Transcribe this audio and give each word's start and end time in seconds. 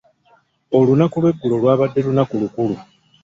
Olunaku 0.77 1.17
lw'eggulo 1.21 1.55
lwabadde 1.61 1.99
lunaku 2.05 2.33
lukulu. 2.41 2.75